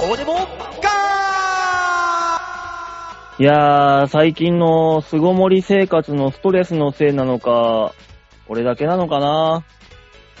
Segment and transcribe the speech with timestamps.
[0.00, 0.46] こうでも
[3.40, 7.94] いやー、最近の巣ごもり生活のストレスのせいなのか、
[8.46, 9.64] 俺だけなのかな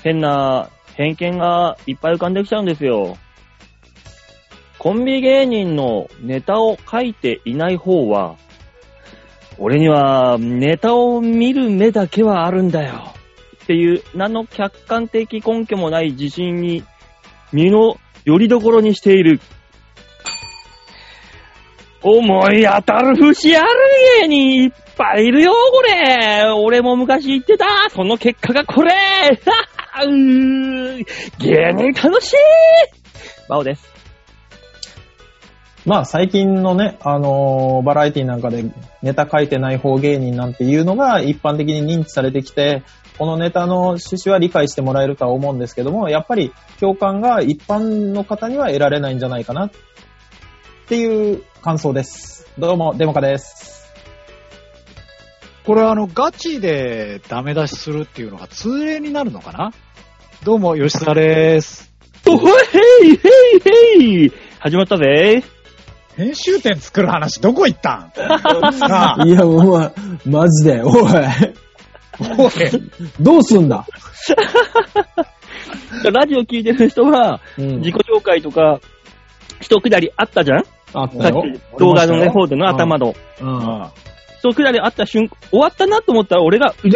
[0.04, 3.16] 変な偏見がいっぱい浮かんできちゃうんですよ。
[4.78, 8.36] コンビ芸人のネタを書いていない方は、
[9.58, 13.12] 俺にはネタを見る目だけはあるんだよ。
[13.64, 16.84] っていう何の客観的根拠もない自信に
[17.52, 17.96] 身の
[18.28, 19.40] よりどころにしている。
[22.02, 23.68] 思い当たる節ある
[24.20, 26.44] 芸人いっぱいいるよ、これ。
[26.62, 27.66] 俺も昔言ってた。
[27.88, 28.92] その結果がこれ。
[30.04, 31.06] うー
[31.38, 32.36] 芸人楽しい
[33.48, 33.94] バオです。
[35.86, 38.66] まあ最近のね、あのーバラエティなんかで
[39.02, 42.82] ネタ書いてない方芸人なんていうのが一般的に認知されてきて、
[43.18, 49.70] このネタの趣旨は理解してもらえるとは思うんですけども、やっぱり共感が一般の方には得られないんじゃないかなっ
[50.86, 52.46] ていう感想です。
[52.58, 53.92] どうも、デモカです。
[55.66, 59.72] これはあの、ガチでダメ出しするっていうのが通例になるのかな？
[60.44, 61.90] どうも、吉沢です。
[62.28, 65.42] おへいへいへい始まったぜ。
[66.16, 68.12] 編集点作る話どこ行ったん？
[69.28, 69.90] いや、お前、
[70.24, 71.12] マジで、おい、
[72.20, 72.50] おい、
[73.20, 73.86] どうすんだ？
[76.12, 78.80] ラジオ聞いてる人は、うん自己紹介とか、
[79.60, 80.64] 一くだりあったじゃん？
[80.94, 81.42] あったよ。
[81.76, 83.14] き動画のね、方での頭の。
[83.40, 83.86] うん。
[84.40, 86.90] 一くだりあった瞬間、終わったなと思ったら俺が、うへ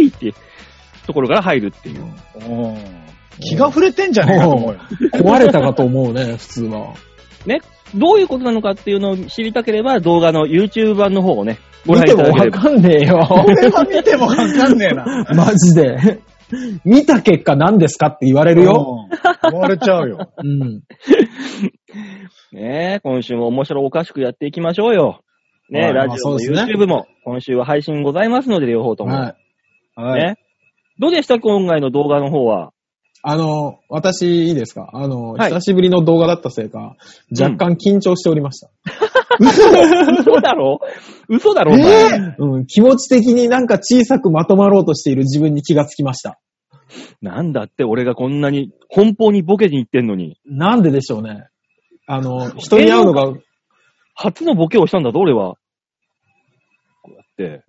[0.00, 0.34] へいって、
[1.06, 2.04] ところから入るっていう。
[3.40, 4.80] 気が触れてんじゃねえかと思うよ。
[5.14, 6.94] 壊れたかと思うね、普通は。
[7.94, 12.58] どういうことなのかっていうのを知りたければ、動画の YouTube 版の方をね、ご見覧いただければ。
[12.60, 13.18] てもわかんねえよ。
[13.26, 15.26] これは見てもわかんねえな。
[15.34, 16.20] マジで。
[16.84, 19.06] 見た結果何ですかって言われるよ。
[19.44, 19.52] うん。
[19.52, 20.32] 言われちゃうよ。
[20.36, 20.82] うん。
[22.52, 25.20] ねえ、今週も面白おかしくやっていきましょうよ。
[25.70, 29.14] ねえ、はいラジオも YouTube も、今週は配信ございますので、両方とも。
[29.14, 29.34] は
[29.96, 30.00] い。
[30.00, 30.22] はい。
[30.22, 30.36] ね。
[30.98, 31.38] どうでした？
[31.40, 32.72] 今回の動画の方は。
[33.24, 34.90] あの、私いいですか？
[34.92, 36.96] あの、はい久しぶりの動画だったせいか、
[37.30, 38.68] 若干緊張しておりました。
[39.40, 40.80] 嘘だろ？
[41.28, 46.38] 嘘だろお前うん、気持ち的になんか小さくまとまろうとしている自分に気がつきました。
[47.22, 50.36] なんだって俺がこんなに、奔放にボケに行ってんのに。
[50.44, 51.46] なんででしょうね。
[52.06, 53.32] あの、人に会うのが、
[54.14, 55.54] 初のボケをしたんだぞ、俺は。
[57.02, 57.24] こうやっ
[57.58, 57.64] て。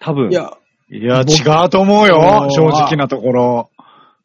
[0.00, 0.30] 多分。
[0.30, 0.50] いや、
[0.90, 3.70] いや、違うと思うよ正直なところ。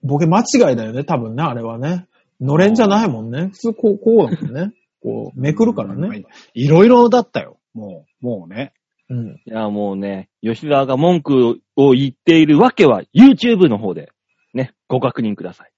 [0.04, 2.08] ボケ間違いだよね、多分ね、あれはね。
[2.40, 3.50] のれんじゃないもんね。
[3.54, 4.74] 普通こう、こうだもんね。
[5.02, 6.24] こう、めくるからね。
[6.54, 7.58] いろいろだったよ。
[7.74, 8.74] もう、もうね。
[9.10, 9.28] うん。
[9.30, 14.12] いや、もうね、吉沢が文句を言っているわけは、YouTube の方で、
[14.54, 15.72] ね、ご確認ください。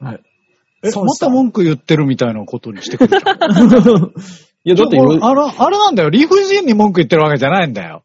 [0.00, 0.20] はい。
[0.84, 4.12] え、また文句言ってるみたいなことにしてくるじゃん。
[4.64, 6.10] いや、だってあれ、あれなんだよ。
[6.10, 8.04] 理不尽に文句言ってるわけじゃないんだよ。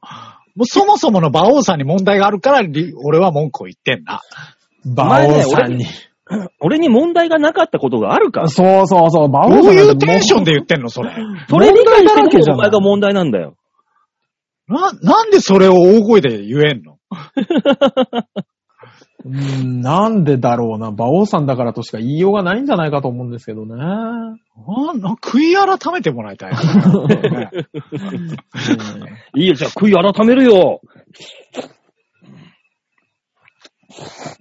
[0.56, 4.22] もうそもそもの馬王さんに問題があるから、り俺は文句を言ってんだ。
[4.86, 5.86] 馬王さんに。
[6.60, 8.48] 俺に問題がなかったことがあるか？
[8.48, 11.12] そうそうそう、馬どう王さんいうテンションで言ってんの、それ？
[11.50, 13.56] それ理解して問題だらけじゃないるお前が問題なんだよ。
[14.68, 16.98] な、なんでそれを大声で言えんの？
[19.30, 20.88] ん、なんでだろうな。
[20.90, 23.76] 馬王さんだからとしか言いようがないんじゃないかと思うんですけどね。
[23.76, 24.36] あ
[24.98, 26.54] な悔い改めてもらいたい
[29.36, 30.82] いいよ、じゃあ悔い改めるよ。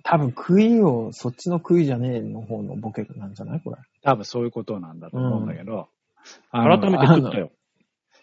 [0.05, 3.61] 多分、悔いを、そっちの悔いじゃねえの方のボケなんじゃない？
[3.63, 3.77] これ。
[4.03, 5.89] 多分そういうことなんだと思うんだけど。
[6.51, 7.51] あの改めて食ったよ。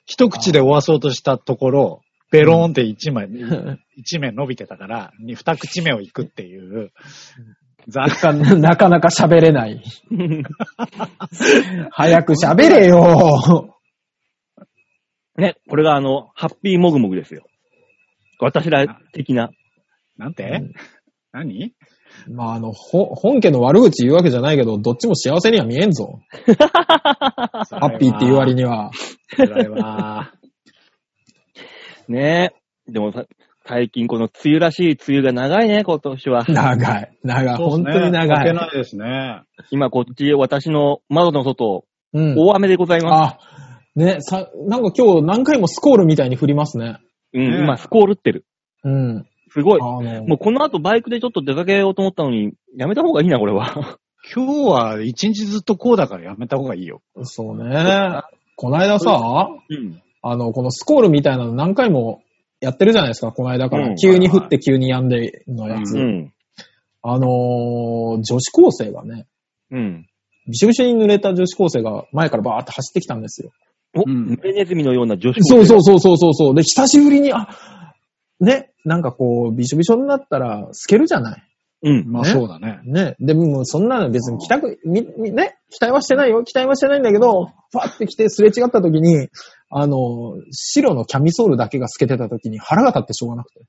[0.05, 2.01] 一口で終わそうとしたところ、
[2.31, 3.27] ベローンって一枚、
[3.97, 6.91] 一面伸びてたから、に二口目を行くっていう、
[7.87, 9.81] ざな なかなか喋れない。
[11.91, 13.75] 早く喋れよ。
[15.37, 17.45] ね、これがあの、ハッピーモグモグですよ。
[18.39, 19.49] 私ら的な。
[20.17, 20.61] なんて？
[21.31, 21.73] 何？
[22.27, 26.19] まあ、あの、ほ本家の悪口言うわけじゃないけど、どっちも幸せには見えんぞ。
[26.31, 28.91] ハッピーっていう割には。
[29.35, 30.33] 辛いわ。
[32.09, 32.53] ね
[32.87, 33.25] でもさ、
[33.65, 36.43] 最近この梅雨らしい梅雨が長いね、今年は。
[36.47, 37.11] 長い。
[37.23, 37.55] 長い。
[37.55, 38.53] 本当に長負けい。
[38.53, 39.43] ないですね。
[39.69, 42.35] 今こっち、私の窓の外、うん。
[42.35, 43.35] 大雨でございます。
[43.35, 46.97] あ、ね、さ、なんか今日何回もスコールみたいに降りますね。
[47.33, 48.45] うん、ね今スコールってる。
[48.83, 49.27] うん。
[49.51, 53.99] すごいもうこの後バイクでちょっと出かけようと思ったのに、やめた方がいいな、これは。
[54.35, 57.01] 今日は一日ずっとこうだからやめた方がいいよ。
[57.23, 58.21] そうね。
[58.55, 60.01] こないださ、うん。
[60.21, 62.21] あの、このスコールみたいなの何回も
[62.59, 63.87] やってるじゃないですか、この間から。
[63.87, 65.97] うん急に降って急に止んでのやつ。
[65.97, 66.33] うん。
[67.01, 69.25] あのー女子高生がね、
[69.71, 70.07] うん。
[70.47, 73.51] びしょびしょに濡れた女子高生が前からバーって走ってきたんですよ。
[73.95, 75.65] お、うんネズミのような女子そうう。
[75.65, 76.55] そうそうそうそうそう。
[76.55, 77.47] で、久しぶりに、あ、
[78.39, 81.43] ね、なんかこう、びしょびしょになったら透けるじゃない。
[81.81, 82.11] うん。
[82.11, 82.79] まあねそうだね。
[82.85, 83.15] ね。
[83.19, 86.43] でも、そんなの別に期待、み、み、ね、期待はしてないよ。
[86.43, 89.29] 期待はしてないんだけど、ファって来てすれ違った時に、
[89.69, 93.61] あの、白のキャミソールだけが透けてた時に腹が立ってしょうがなくて。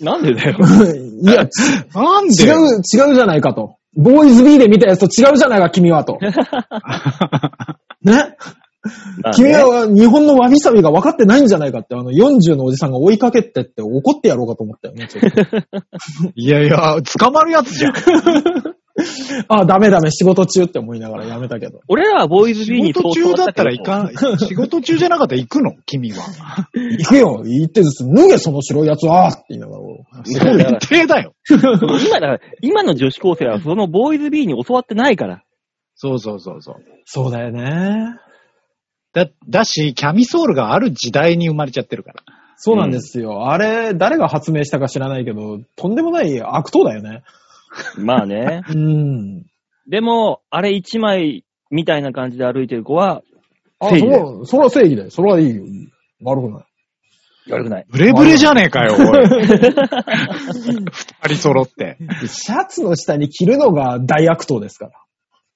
[0.00, 0.56] なんでだよ。
[1.22, 1.58] いや、ち
[1.94, 2.44] なんで？
[2.44, 3.76] 違う、違うじゃないかと。
[3.96, 6.18] ボーイズ B で見たやつと違うじゃないか、君はと。
[8.02, 8.36] ね
[9.32, 15.40] 君は日本のわびさびが分かってないんじゃないかって、あの40のおじさんが追いかけてって怒ってやろうかと思ったよね、ちょっと。
[16.34, 17.94] いやいや、捕まるやつじゃん。
[19.48, 21.80] あ、ダメダメ、仕事中って思いながらやめたけど。
[21.88, 23.84] 俺らはボーイズ B 仕に事中だったら行ん。
[23.84, 24.38] かん。
[24.38, 25.72] 仕事中じゃなかったら行くの？
[25.84, 26.22] 君は。
[26.72, 29.82] 行くよ行ってずつ、脱げその白いやつはって言いながら。
[30.24, 31.34] 最低だよ。
[31.50, 35.42] 今だ、今の女子高生はそのボーイズ B に教わってないから。
[35.96, 36.76] そうそうそうそう。
[37.04, 38.16] そうだよね。
[39.14, 42.22] だ、だし、キャミソールがある時代に生まれちゃってるから。
[42.56, 43.50] そうなんですよ。
[43.50, 47.22] あれ、誰が発明したか知らないけど、とんでもない悪党だよね。
[47.96, 48.62] まあね。
[48.68, 49.44] うん。
[49.88, 53.22] でも、あれ一枚みたいな感じで歩いてる子は、
[53.78, 55.10] あ、正義だそれは、それは正義だよ。
[55.10, 55.64] それはいいよ。
[55.64, 55.90] いいよ
[56.22, 56.64] 悪くない。
[57.50, 57.86] 悪くない。
[57.90, 58.98] ブレブレじゃねえかよ、おい。
[59.26, 59.40] 二
[61.26, 61.98] 人揃って。
[62.26, 64.92] シャツの下に着るのが大悪党ですから。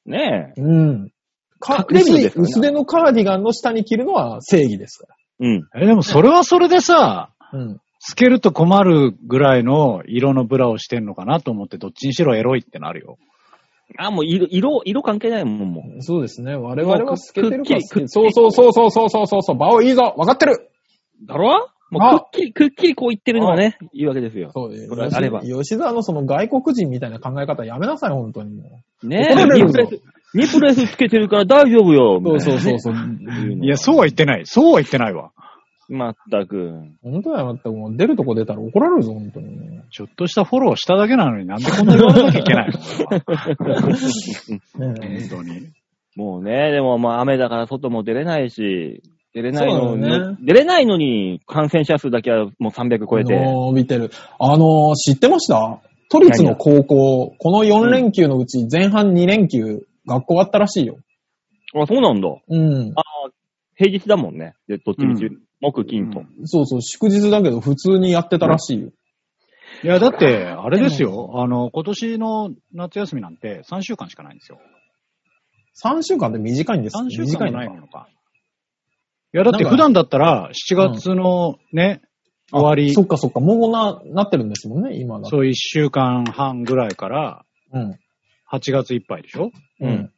[0.05, 0.61] ねえ。
[0.61, 1.11] うん。
[1.61, 5.07] か隠れ薄い身ですからね薄手のカーディガンの下に着るのは正義ですか
[5.41, 5.63] うん。
[5.77, 7.59] え、でもそれはそれでさ、ら。
[7.59, 7.81] うん。
[8.01, 13.19] 透けると困るぐらいの色のブラをしてんのかなと思って、どっちにしろエロいってなるよ。
[13.99, 16.03] あ、もう色、色、色関係ないもん、もう。
[16.03, 16.55] そうですね。
[16.55, 19.57] 我々は透けてるからくっきりくっきりそうそうそうそうそうそうそうそう。
[19.57, 20.71] バオいいぞ分かってる
[21.27, 21.71] だろ？
[21.91, 24.51] もあうくっきり、くっきりこう言ってるのがね、いいわけですよ。
[24.53, 29.79] そうそれあれば吉吉沢のその外国人みたいな考え方やめなさい、本当にもね怒られるぞ
[30.35, 32.21] ニプレスつけてるから大丈夫よ。
[32.23, 32.29] う。
[32.29, 32.95] そうそうそうそう。
[33.63, 34.43] いや、そうは言ってない。
[34.45, 35.31] そうは言ってないわ。
[35.89, 36.71] まったく。
[37.03, 39.47] 本当だよ、まったくもう出るとこ出たら怒られるぞ、本当に。
[39.91, 42.79] ちょっとしたフォローしただけなのになんでこんな言われなきゃいけないの？
[44.77, 44.95] 本
[45.31, 45.69] 当に。
[46.15, 49.03] もうね、でもまあ雨だから外も出れないし、
[49.33, 53.35] 出れないのに、ね出れないのに感染者数だけはもう300超えて。
[53.39, 54.11] 伸びてる。
[54.39, 55.81] あのー、知ってました？
[56.11, 60.99] 都立の高校、この4連休のうち前半2連休、学校あったらしいよ。
[61.75, 62.29] あ、そうなんだ。
[62.49, 62.93] うん。
[62.97, 63.03] あ
[63.77, 64.55] 平日だもんね。
[64.67, 66.23] で、どっちみち、うん木、金と。
[66.45, 68.91] そうそう、祝日だけど普通にやってたらしいよ。
[69.83, 71.33] いや、だって、あれですよ。
[71.35, 74.61] あの、今年の夏休みなんて3週間しかないんですよ。
[75.85, 78.09] 3週間って短いんです3週間もないのか。
[79.35, 82.03] いや、だって普段だったら7月のね、
[82.51, 85.31] 終わりそ、っかそっか、もうな、なってるんですもんね、今だと。
[85.31, 87.99] そう1週間半ぐらいからうん。
[88.51, 89.51] 8月いっぱいでしょ？
[89.81, 90.11] うん。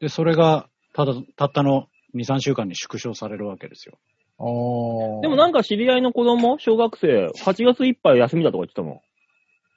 [0.00, 3.98] で、それが、ただ、たったの2、3週間に縮小されるわけですよ。
[4.38, 8.94] あーでもなんか知り合いの子供、小学生、8月いっぱい休みだとか言ってたもん。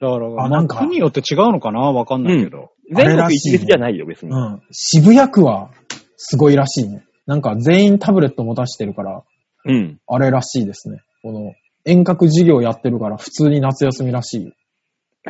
[0.00, 1.80] だから、まあ、あなんか国によって違うのかな？
[1.80, 2.70] わかんないけど。
[2.94, 4.32] あれ全国らしいね一律じゃないよ、別に。
[4.32, 4.62] うん。
[4.72, 5.70] 渋谷区は、
[6.16, 7.04] すごいらしいね。
[7.26, 9.22] なんか全員タブレット持たしてるから、
[9.66, 9.98] うん。
[10.06, 11.00] あれらしいですね。
[11.22, 14.52] この、遠隔授業やってるから普通に夏休みらしいよ。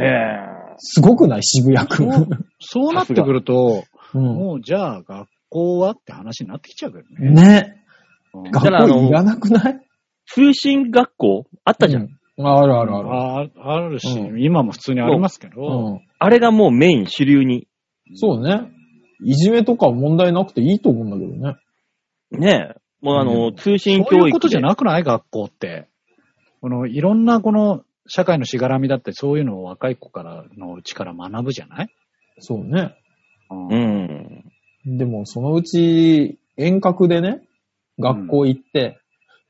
[0.01, 0.54] へえ。
[0.79, 1.43] すごくない？
[1.43, 1.97] 渋谷区。
[1.97, 2.29] そう
[2.61, 4.23] そうなってくると、うん。
[4.23, 7.31] もうじゃあ学校はって話になってきちゃうけどね。
[7.31, 7.85] ね。
[8.35, 9.81] うん学らあの校いらなくない？
[10.27, 12.03] 通信学校あったじゃん。
[12.03, 13.09] うんあるあるある。
[13.09, 15.65] ああるし、う今も普通にありますけど、う
[15.99, 16.01] ん。
[16.19, 17.69] あれがもうメイン、主流に。
[18.17, 18.73] そうね。
[19.25, 21.57] いじめとか問題なくていいと思うんだけどね。
[22.33, 22.81] ねえ。
[23.01, 24.27] もうあの、うん通信そう教育で。
[24.27, 25.05] いうことじゃなくない？
[25.05, 25.87] 学校って。
[26.61, 31.89] この、いろんなこの、社会のしがらみだってそういうのを若い子からのうちから学ぶじゃない、
[32.39, 32.95] そうね。
[33.51, 34.45] うん
[34.87, 34.99] うん。
[34.99, 37.43] でも、そのうち、遠隔でね、
[37.99, 38.99] 学校行って、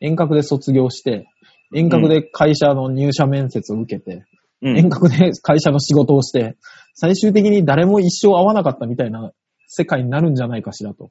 [0.00, 1.26] 遠隔で卒業して、
[1.73, 4.25] 遠隔で会社の入社面接を受けて、
[4.62, 4.78] うん。
[4.78, 6.56] 遠隔で会社の仕事をして、
[6.94, 9.32] 最終的に誰も一生会わなかったみたいな
[9.66, 11.11] 世界になるんじゃないかしらと。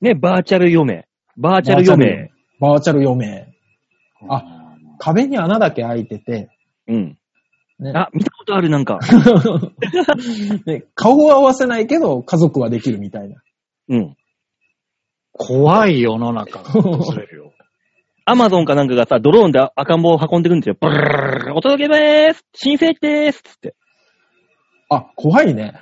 [0.00, 1.06] ね、バーチャル余命。
[1.36, 2.30] バーチャル余命。
[2.60, 3.52] バーチャル余命。
[4.28, 4.57] あ
[4.98, 6.50] 壁に穴だけ開いてて、
[6.86, 7.18] うん。
[7.78, 8.98] ねあ、見たことある、なんか。
[10.66, 13.40] ね顔を合わせないけど家族はできるみたいな。
[13.88, 14.16] うん。
[15.32, 17.52] 怖い世の中が訪れるよ。
[18.24, 20.76] アマゾンかなんかがさ、ドローンで赤ん坊を運んでくるんですよ。
[20.78, 23.74] ブルルルルルお届けでーす申請でーすつって。
[24.90, 25.80] あ、怖いね。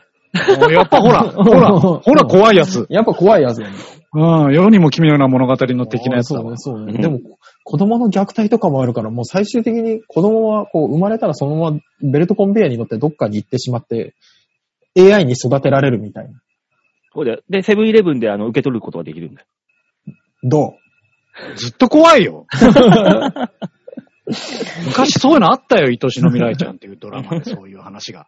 [0.71, 2.87] やっぱほら、 ほら、ほら怖いやつ。
[2.91, 3.75] やっぱ怖いやつだね。
[4.15, 6.85] うん、世にも奇妙な物語の的なやつだわそうね、。
[6.85, 6.95] そうね。
[6.95, 7.21] うんでも、
[7.65, 14.15] 子供の虐待とかもあるから、もう最終的に子供はこう生まれたらそのままベルトコンベヤーに乗ってどっかに行ってしまって、
[14.99, 16.31] AI に育てられるみたいな。
[17.13, 17.41] そうだよ。
[17.51, 19.47] で、セブンイレブンであの、受け取ることができるんだよ。
[20.45, 20.75] ど
[21.57, 22.47] ずっと怖いよ。
[24.87, 28.27] 昔そういうのあったよ、愛しの未来ちゃんっていうドラマでそういう話が。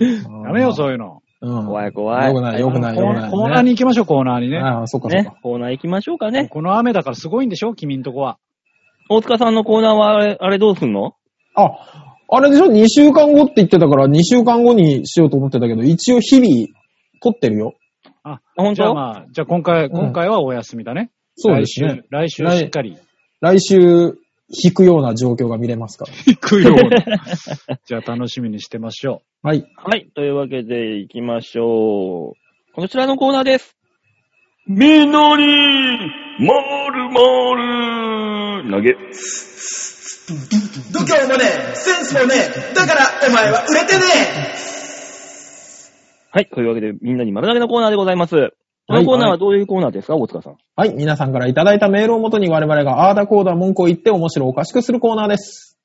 [0.00, 1.22] う やめよう、そういうの。
[1.40, 1.66] うん。
[1.66, 2.28] 怖い怖い。
[2.28, 3.28] よくない、よくない、コよくない。
[3.28, 4.58] ーコーナーに行きましょう、コーナーにね。
[4.58, 6.48] ああ、そっかそっねか。、コーナー行きましょうかね。
[6.48, 8.38] この雨だからすごいんでしょ君んとこは。
[9.08, 11.14] 大塚さんのコーナーはあれ、あれどうすんの？
[11.54, 11.70] あ、
[12.28, 16.68] あれでしょ ?2 週間後って言ってたから、2週間後にしようと思ってたけど、一応日々、
[17.22, 17.74] 撮ってるよ。
[18.56, 18.74] 本当？
[18.74, 21.10] じゃあまあ、じゃあ今回、今回はお休みだね。
[21.36, 22.02] そうですね。
[22.10, 22.96] 来週、来週しっかり
[23.40, 24.14] 来週、
[24.48, 26.12] 引くような状況が見れますから。
[26.26, 27.22] 行くような。
[27.86, 29.64] じゃあ楽しみにしてましょはい。
[29.76, 30.10] はい。
[30.14, 32.74] というわけで行きましょう。
[32.74, 33.76] こちらのコーナーです。
[34.66, 35.44] みのり、
[36.38, 36.54] ま
[36.90, 37.20] るま
[38.62, 38.96] る、投げ。
[40.92, 44.02] 度胸もねえ、センスもねえ、だからお前は売れてね
[46.30, 46.46] はい。
[46.46, 48.54] というわけで、みんなに丸投げのコーナーでございます。
[48.92, 50.56] このコーナーはどういうコーナーですか、大塚さん？
[50.76, 50.94] はい。
[50.94, 55.78] 皆さんからいただいたメールをもとに我々があーだこーだ文句を言って面白おかしくするコーナーです。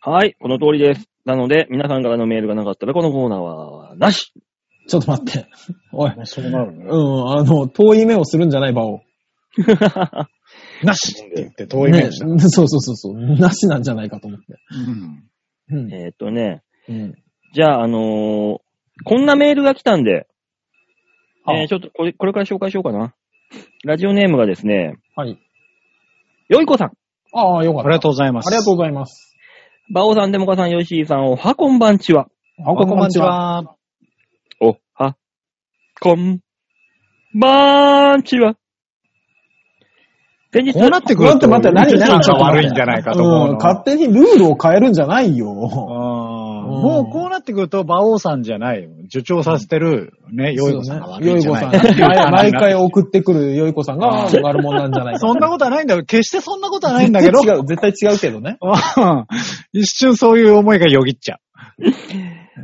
[0.00, 0.36] はい。
[0.40, 1.08] この通りです。
[1.24, 4.32] なので、皆さんからのメールがなかったら、このコーナーは、なし。
[4.88, 5.46] ちょっと待って。
[5.92, 6.10] おい。
[6.10, 6.26] う。
[6.26, 6.84] そうなるね。
[6.88, 9.02] うん、あの、遠い目をするんじゃない場を。
[10.82, 12.26] なしって言って遠い目ねをした。
[12.48, 13.14] そうそうそうそう。
[13.36, 14.46] なしなんじゃないかと思って。
[15.70, 15.92] うんうん。
[15.92, 17.14] えーっとね、うん。
[17.52, 18.58] じゃあ、あのー
[19.04, 20.24] こんなメールが来たんで、あ
[21.54, 23.14] えーちょっとこれ、これから紹介しようかな。
[23.84, 25.38] ラジオネームがですね、はい。
[26.48, 26.92] よいこさん、
[27.32, 27.88] ああ、よかった。
[27.88, 28.48] ありがとうございます。
[28.48, 29.36] ありがとうございます。
[29.92, 32.28] バオさん、デモカさん、ヨッシーさん、おはこんばんちは。
[32.60, 33.18] あ、こんばんち。
[33.18, 33.74] は。
[34.60, 35.16] おは、
[36.00, 36.40] こん、
[37.34, 38.56] ばんちは。
[40.52, 43.54] 先日、こうなってくると、待って待って何何ちょっと悪いんじゃないかと思ううん、の。
[43.56, 45.46] 勝手にルールを変えるんじゃないよ。
[46.68, 48.90] もうこうなってくると、馬王さんじゃないよ。
[49.10, 52.32] 助長させてる、ね、よいこさんが悪いよいこんじゃないさん。
[52.32, 55.20] 毎毎回送ってくるよいこさんが悪者なんじゃないか。
[55.26, 56.04] そんなことはないんだよ。
[56.04, 57.42] 決してそんなことはないんだけど。
[57.42, 58.58] 違う、絶対違うけどね。
[58.62, 59.24] うん
[59.72, 61.38] 一瞬そういう思いがよぎっちゃ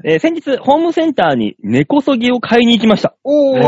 [0.05, 3.15] えー先日、ホームセンターに根こそぎを買いに行きました。
[3.23, 3.59] おう。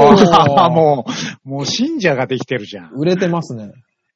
[0.69, 0.71] ー。
[0.71, 1.07] も
[1.45, 2.91] う、もう信者ができてるじゃん。
[2.95, 3.71] 売れてますね。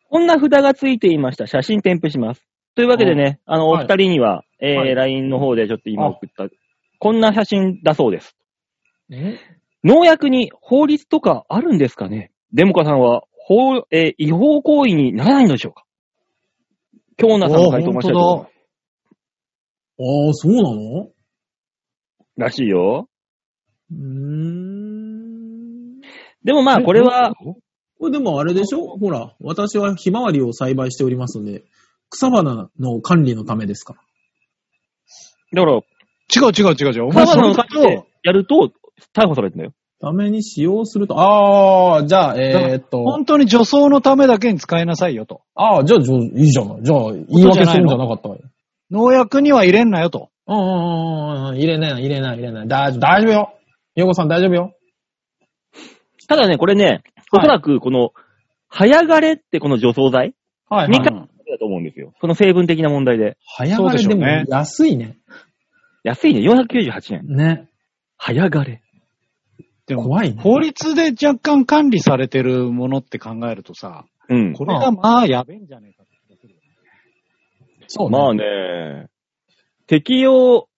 [0.08, 1.46] こんな札がついていました。
[1.46, 2.49] 写真添付します。
[2.74, 4.94] というわけでね、あの、おはい二人には、えーはい。
[4.94, 6.48] LINE の方でちょっと今送った、
[6.98, 8.36] こんな写真だそうです。
[9.10, 9.38] え？
[9.82, 12.30] 農薬に法律とかあるんですかね？
[12.52, 15.84] デモカさんは、法、えー違法行為にならないのでしょうか？
[17.16, 18.50] 京奈さんの回答を待ちたいと思います。
[20.02, 21.10] ああ、そうなの？
[22.36, 23.08] らしいよ。
[23.90, 26.00] うーん。
[26.44, 27.34] でもまあ、これは、
[27.98, 28.96] これでもあれでしょ？
[28.98, 31.64] ほら、私はひまわりを栽培しておりますので、
[32.10, 33.94] 草花の管理のためですか？
[35.52, 35.64] ら。
[35.64, 37.04] だから、違う違う違う違う。
[37.06, 38.72] お前草花のそれだ感じでと、やると、
[39.14, 39.72] 逮捕されるんだよ。
[40.02, 45.42] ために使用すると、ああ、じゃあ、えー、っと、本当に女装のためだけに使いなさいよと。
[45.54, 46.82] ああ、じゃあ、じゃあいいじゃない。
[46.82, 48.42] じゃあ、言い訳するんじゃなかったわよ。
[48.90, 50.30] 農薬には入れんなよと。
[50.46, 52.68] うんうんうんうん、入れない、入れない、入れない。
[52.68, 53.54] 大丈夫、大丈夫よ。
[53.94, 54.72] ヨコさん大丈夫よ。
[56.28, 57.02] ただね、これね、
[57.32, 58.12] おそらくこの、
[58.68, 60.34] 早枯れってこの除草剤
[60.68, 61.04] はい、みかはい。
[61.04, 61.19] だと思うん。
[62.20, 63.36] その成分的な問題で。
[63.44, 65.16] 早枯れでもでしょうね安いね。
[66.04, 67.26] 安いね、498円。
[67.36, 67.68] ね。
[68.16, 68.82] 早枯れ。
[69.86, 70.42] でも、怖いね。
[70.42, 74.52] 法律で若干管理されてるものって考えるとさ、うん。
[74.52, 78.18] これがまあやべえんじゃねえかって気がするよねそうね。
[78.18, 79.08] まあね、
[79.86, 80.68] 適用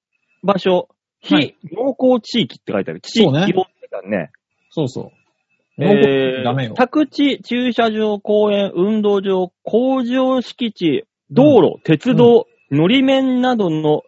[0.42, 0.88] 場所、
[1.20, 3.00] 非農耕地域って書いてある。
[3.00, 4.30] 地域そうねって書いてあるね。
[4.70, 5.11] そうそう。
[5.78, 6.75] えダメよー、。
[6.75, 14.02] 宅地、駐車場、公園、運動場、工場敷地、道路、鉄道、のり面などの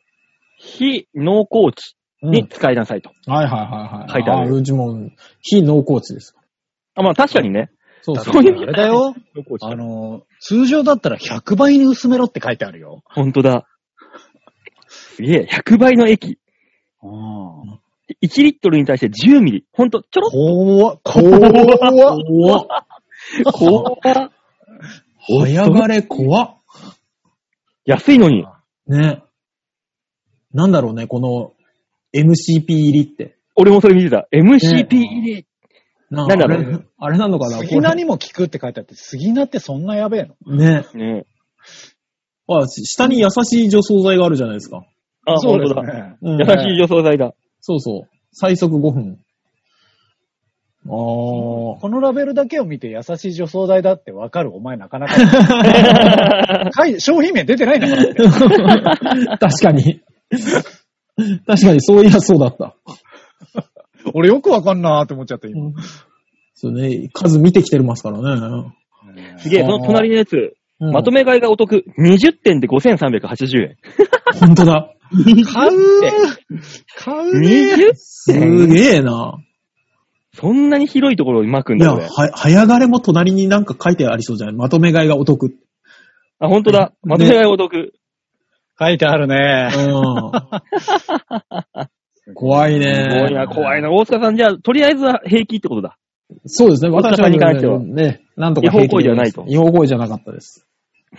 [0.59, 3.11] 非農耕地うんに使いなさいと。
[3.26, 4.12] はいはいはいはい。
[4.12, 5.11] 書いてあるうちも、
[5.43, 6.35] 非農耕地です。
[6.95, 7.71] あまあ確かにね。
[8.00, 8.35] そうそう。
[8.35, 9.14] そういうあれだよ。
[9.61, 13.02] あの、通常だったら100倍に薄めろって書いてあるよ。
[13.04, 13.66] ほんとだ。
[14.88, 16.38] すげえ、100倍の液。
[17.02, 17.81] うん。
[18.23, 19.64] 1リットルに対して10ミリ。
[19.73, 21.00] ほんと、ちょろっ 怖っ。
[21.02, 22.66] 怖っ。
[23.45, 24.09] と、こう、
[25.26, 26.57] 早枯れ怖っ。
[27.85, 28.45] 安いのに。
[28.87, 29.23] ね。
[30.53, 31.53] なんだろうね、この
[32.14, 33.37] MCP 入りって。
[33.57, 34.29] 俺もそれ見てた。
[34.33, 35.47] MCP 入り。
[36.11, 37.59] ななんだろうあれあれなのかな？
[37.59, 40.35] 杉菜にも効くって書いてあって、杉菜ってそんなやべえの？
[40.35, 40.85] これね。
[40.95, 41.25] ね
[42.47, 44.85] あ、下に優しい除草剤があるじゃないですか。
[45.26, 45.83] あ、ほんとだ。
[45.83, 46.17] ね。
[46.23, 47.35] うん優しい除草剤だ。
[47.61, 48.17] そうそう。
[48.33, 49.19] 最速5分。
[50.87, 55.14] このラベルだけを見て優しい除草剤だってわかるお前なかなか。
[56.75, 59.38] はい、商品名出てないんだから。
[59.38, 60.03] 確かに。
[61.47, 62.76] 確かに、そういやそうだった。
[64.12, 65.73] 俺よくわかんなーって思っちゃった、今。
[66.55, 68.73] そうね、数見てきてますからね。
[69.38, 71.85] すげえ、その隣のやつ、うんまとめ買いがお得。
[71.99, 73.76] 20点で5380円。
[74.41, 74.91] 本当だ。
[75.53, 75.79] 買う
[76.97, 77.95] 買うね 20?
[77.95, 79.38] すげえな。
[80.35, 82.07] そんなに広いところを巻くんいや、だ、これ。
[82.07, 84.57] は、早がれも隣になんか書いてありそうじゃない？
[84.57, 85.55] まとめ買いがお得。
[86.41, 86.93] あ、本当だ。
[87.03, 87.93] まとめ買いお得。
[88.79, 89.71] 書いてあるね。
[89.73, 89.76] う
[92.31, 92.35] ん。
[92.35, 93.09] 怖いね。
[93.11, 93.91] 怖いな、怖いな。
[93.93, 95.97] 大塚さん、じゃあ、とりあえずは平気ってことだ。
[96.47, 96.91] そうですね。
[96.91, 100.67] 大塚私はに関してはね、なんとか違法行為ではないと違法行為じゃなかったです。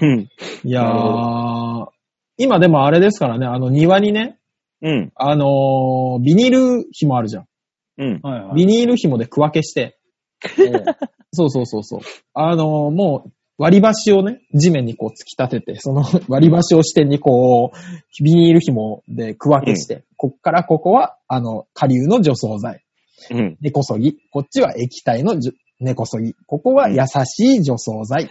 [0.01, 0.27] うん。
[0.63, 1.87] いやなるー、
[2.37, 4.37] 今でもあれですからね、あの庭にね、
[4.81, 5.11] うん。
[5.15, 7.45] あのービニール紐あるじゃん。
[7.97, 8.19] うん。
[8.21, 9.97] はいはいビニール紐で区分けして、
[11.31, 11.99] そうそうそうそう。
[12.33, 22.81] あのーもう割り箸をね、地面にこう突き立てて、その 割り箸を支点にこう、ビニール紐で区分けして、こっからここは、あの、下流の除草剤。
[23.31, 23.57] うん。
[23.61, 24.17] 根こそぎ。
[24.29, 25.35] こっちは液体の
[25.79, 26.35] 根こそぎ。
[26.47, 28.27] ここは優しい除草剤。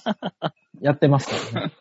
[0.80, 1.72] やってますからね。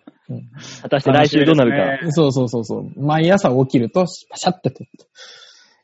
[0.81, 1.71] 果たして来週どうなる
[2.01, 2.11] か。
[2.11, 2.91] そうそうそうそう。
[2.97, 5.05] 毎朝起きると、パシャって取って。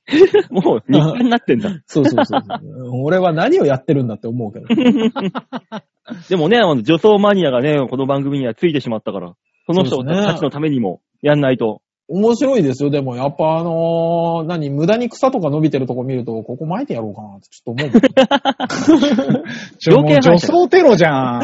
[0.51, 1.69] もう日課になってんだ。
[1.87, 3.03] そうそうそうそう。
[3.03, 4.67] 俺は何をやってるんだって思うけど。
[6.29, 9.33] でもね、あの女装マニアがね、この番組にはついてしまったから、
[9.65, 11.81] その人たちのためにもやんないと。
[12.09, 12.89] 面白いですよ。
[12.89, 19.43] でも、やっぱあのー何、無駄に草とか伸びてるとこ見ると、ここ巻いてやろうかなってちょっと思う。
[19.79, 21.41] 条件反射女装テロじゃん。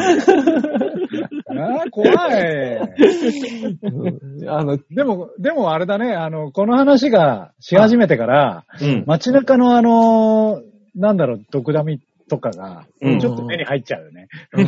[1.90, 2.06] 怖
[2.38, 2.76] い。
[2.76, 9.04] うんあの、でも、でもあれだね、あの、この話がし始めてから、うん。
[9.06, 10.62] 街中のあの、
[10.94, 14.28] なんだろう、毒ダミとかが、うんちょっと目に入っちゃうよね。
[14.52, 14.66] うん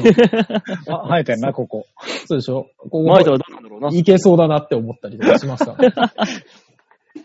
[0.93, 1.87] あ、生えてんな、ここ。
[2.27, 3.87] そうでしょこマイトはどうなんだろうな。
[3.89, 5.95] だかいけそうだなって思ったりとかします から、ね。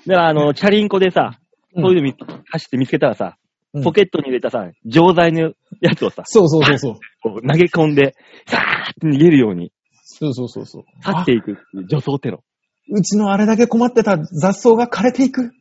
[0.06, 1.32] ら、あの、チャリンコでさ、
[1.76, 2.16] うんそういうの見
[2.50, 3.38] 走って見つけたらさ、
[3.78, 6.94] うんポケットに入れたさ、錠剤のやつをさ、そうそうそうそう。
[7.22, 8.16] こう投げ込んで、
[8.48, 9.72] さーって逃げるように
[10.04, 10.84] そうそうそうそう。
[11.04, 12.44] 去っていくっていう女装テロ。
[12.90, 15.52] うちのあれだけ困ってた雑草が枯れていく。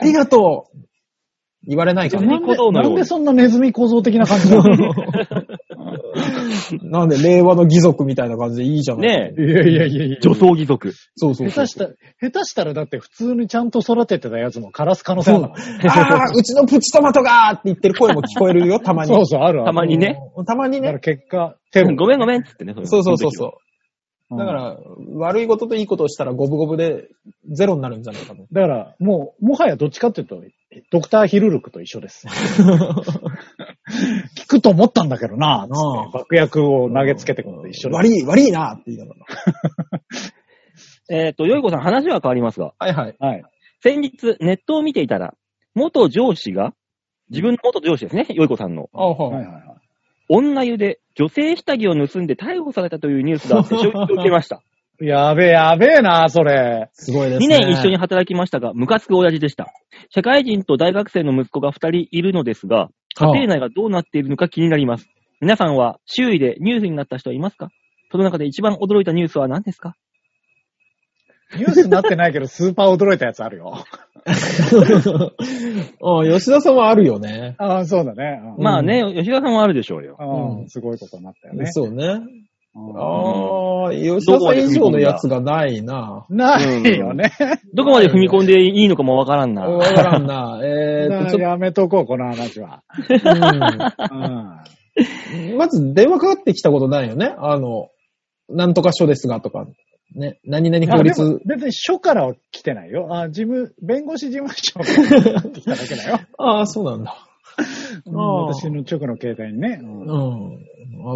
[0.00, 0.78] ありがとう。
[1.66, 2.38] 言われないかネズな。
[2.40, 5.37] ミ小僧のようになんでそんなネズミ小僧的な感じなの？
[6.82, 10.16] なんで、令和の義足みたいな感じでいいじゃないねえ、いやいやいやいや。
[10.20, 10.92] 女装義足。
[11.16, 11.50] そうそうそう。
[11.50, 15.48] 下手したら、下手したらだって普通にちゃんと育ててたやつも枯らす可能性あるの。
[15.88, 19.08] ああ、うちのプチトマトがーって言ってる声も聞こえるよ、たまに。
[19.14, 19.66] そうそう、あるある。
[19.66, 20.18] たまにね。
[20.36, 20.44] うん。
[20.44, 21.00] たまにだからね。
[21.00, 21.94] 結果、テロ。
[21.96, 22.74] ごめんごめんっつってね。
[22.84, 23.48] そうそうそうそう。
[23.48, 23.68] うん
[24.30, 24.76] だから、
[25.14, 27.08] 悪いことといいことをしたら五分五分で
[27.50, 28.46] ゼロになるんじゃないかと。
[28.52, 30.42] だから、もう、もはやどっちかっていうと、
[30.90, 32.26] ドクターヒルルクと一緒です。
[34.36, 35.72] 聞くと思ったんだけどな、つ
[36.12, 37.96] 爆薬を投げつけてくのと一緒です。
[37.96, 39.26] 悪い、悪いなって言いながら。
[41.26, 43.16] えっ、と、よいこさん話は変わりますが、はいはい。
[43.18, 43.42] はい。
[43.80, 45.34] 先日ネットを見ていたら、
[45.74, 46.74] 元上司が、
[47.30, 49.62] 自分の元上司ですね、よいこさんの、あははいはいはい。
[50.28, 54.62] 女湯で女性下着を盗んで逮捕されたというニュースがあって衝撃を受けました。
[55.00, 56.88] やべえ、やべえな、それ。
[56.92, 57.56] すごいですね。
[57.56, 59.72] 2年一緒に働きましたが、ムカつく親父でした。
[60.10, 65.08] 社会人と大学生の息子が2人いるのですが、家庭内がどうなっているのか気になります。
[65.40, 67.68] 皆さんは周囲でニュースになった人はいますか？
[68.10, 69.94] その中で一番驚いたニュースは何ですか？
[71.56, 73.84] ニュースになってないけど、 スーパー驚いたやつあるよ。
[76.00, 77.54] うん、吉田さんはあるよね。
[77.58, 78.42] ああ、そうだね。
[78.58, 80.16] うんまあね、吉田さんはあるでしょうよ。
[80.20, 81.66] うんうんすごいことになったよね。
[81.72, 82.20] そうね。
[82.78, 86.26] うんああ、吉田さん以上のやつがないな。
[86.28, 87.32] ないよね。
[87.74, 89.62] どこまで踏み込んでいいのかもわからんな。
[89.62, 90.60] わからんな。
[90.62, 92.82] えー っと、ちょっやめとこう、この話は。
[93.08, 94.58] と、うんうん
[95.56, 97.32] まず電話かかってきたことないよね。
[97.38, 97.90] あの、
[98.48, 99.66] なんとか署ですがとか、
[100.14, 101.40] ね、何々法あでも律。
[101.46, 103.08] 別に署からは来てないよ。
[103.10, 106.20] あ、事務、弁護士事務所からかかってきただけだよ。
[106.38, 107.14] ああ、そうなんだ。
[108.06, 109.80] 私の直の携帯にね。
[109.82, 110.10] うんうん。
[110.10, 110.50] あ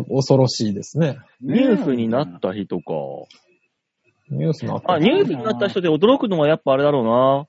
[0.08, 1.18] 恐ろしいですね。
[1.40, 2.92] ニュースになった人か。
[4.30, 7.46] ニュースのあ、ニュースになった人で驚くのはやっぱあれだろうな。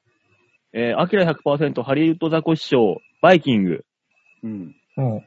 [0.73, 3.86] えー、アキラ100%ハリウッドザコシショウ、バイキング、
[4.43, 4.75] うん。
[4.97, 5.25] うん。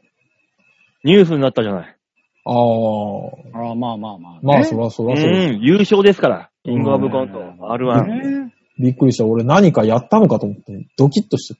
[1.04, 1.96] ニュースになったじゃない。
[2.44, 3.68] ああ。
[3.68, 4.40] ああ、まあまあまあ。
[4.42, 5.58] まあ、ねそらそうらそうです。
[5.58, 6.50] ん、優勝ですから。
[6.64, 8.06] キングオブコント、うん R1。
[8.46, 9.24] ねびっくりした。
[9.24, 11.58] 俺何かやったのかと思って、ドキッとしち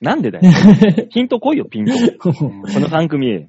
[0.00, 0.50] なんでだよ。
[1.10, 1.92] ヒント来いよ、ピンと。
[1.92, 2.18] ゃった。
[2.18, 3.48] この3組。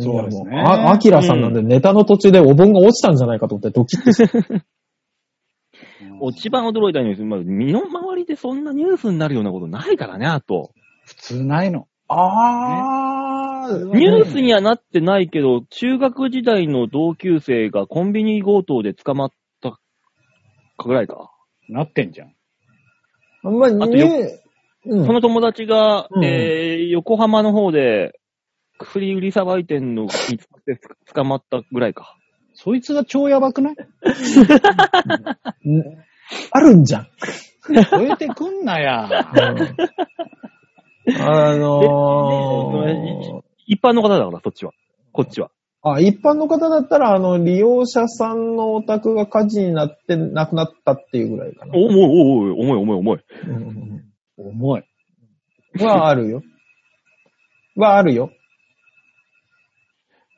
[0.00, 4.64] そうですねあ、アキラさんなんでネタの途中でお盆が落ちたんじゃないかと思ってドキッとした。
[6.32, 10.72] 一番驚いたニュース、まあ、身の回りでそんなニュースになるようなことないからね、あと。
[11.04, 11.86] 普通ないの。
[12.08, 19.78] あー、ニュースにはなってないけど、中学時代の同級生がコンビニ強盗で捕まったか
[20.84, 21.32] ぐらいか。
[21.68, 22.34] なってんじゃん。
[23.42, 24.46] まあ、ニあとュー
[24.88, 28.18] うんその友達が、うんえー、横浜の方で、
[28.78, 30.08] 薬売りさばいてんの見
[30.38, 30.80] つかって
[31.14, 32.16] 捕まったぐらいか。
[32.54, 33.74] そいつが超やばくない？
[35.64, 35.82] うん
[36.50, 37.06] あるんじゃん。
[37.90, 39.06] 超えてくんなや。
[41.20, 44.72] あのー、一般の方だから、そっちは。
[45.12, 45.50] こっちは。
[45.82, 51.74] あ、一般の方だったら、あの、利用者さんのお宅が火事になって亡くなったっていうぐらいかな。
[51.74, 53.20] 重い、重い、重い、重い、重い。
[53.46, 54.02] うん
[54.36, 54.82] 重い。
[55.80, 56.42] はあるよ。
[57.76, 58.30] はあるよ。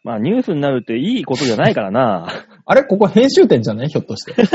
[0.04, 2.28] まあ、ニュースになるっていいことじゃないからな。
[2.64, 3.88] あれここ編集点じゃない？
[3.88, 4.32] ひょっとして。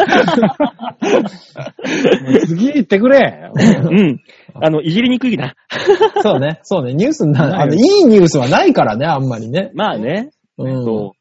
[2.47, 3.51] 次行ってくれ。
[3.53, 4.21] うん。
[4.61, 5.55] あの、いじりにくいな。
[6.21, 6.59] そうね。
[6.63, 6.93] そうね。
[6.93, 9.71] ニュースにな、ないよあの、いいニュースはないからね、あんまりね。
[9.73, 10.29] まあね。
[10.57, 10.83] うん。
[10.85, 11.19] そう。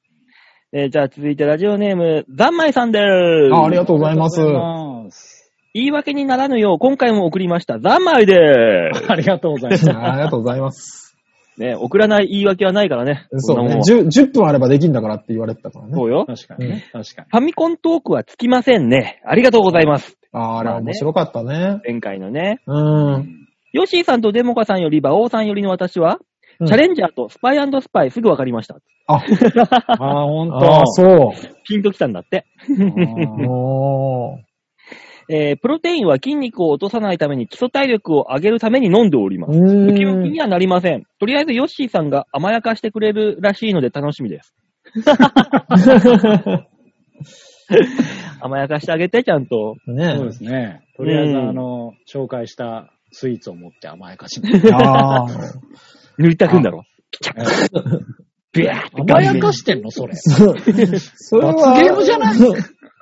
[0.75, 3.03] えーじゃあ続いてラジオネーム、ざんまいさんでー
[3.51, 3.55] す。
[3.55, 4.41] あありがとうございます。
[4.41, 5.53] ありがとうございます。
[5.75, 7.79] 言い訳にならぬよう、今回も送りました。
[7.79, 9.05] ざんまいでーす。
[9.13, 9.91] ありがとうございます。
[9.91, 11.02] ありがとうございます。
[11.59, 13.27] ね、送らない言い訳はないからね。
[13.37, 13.83] そうねんなもん。
[13.83, 15.93] 10, 10分あればできんだからって言われてたからね。
[15.95, 16.25] そうよ。
[16.27, 16.89] 確かにね。
[16.93, 17.29] 確かに。
[17.31, 19.21] ファミコントークはつきませんね。
[19.27, 20.17] ありがとうございます。
[20.33, 21.81] あーあれまあね面白かったね。
[21.87, 22.61] 前回のね。
[22.67, 23.47] うん。
[23.73, 26.19] ヨッシーさんとデモカさんより馬王さんよりの私は、
[26.61, 28.77] うんチャレンジャーとスパイスパイすぐ分かりました。
[29.09, 29.17] あ、
[29.99, 30.55] ああ、ほんと。
[30.55, 31.55] あーそう。
[31.67, 32.45] ピンときたんだって。
[32.69, 34.39] うんおー
[35.35, 39.59] えー、プロテインは筋肉を落とさないために基礎体力を上げるために飲んでおります。
[39.59, 41.05] うムキムキにはなりません。
[41.19, 44.55] とりあえずヨッシーさんが甘やかしてくれるらしいので楽しみです。
[48.43, 49.77] 甘やかしてあげて、ちゃんと。
[49.87, 50.83] ねそうですね。
[50.99, 54.75] とりあえず、うんあの、紹介したスイーツを持って甘やかします。
[54.75, 55.29] ああ。
[56.19, 56.85] 塗りたくんだろ。
[57.37, 57.43] え
[58.53, 60.15] ビャーって甘やかしてんのそれ。
[60.15, 60.57] そう
[60.99, 61.55] それは。
[61.55, 62.39] 罰ゲームじゃない